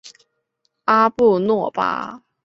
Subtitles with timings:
[0.85, 2.23] 阿布诺巴。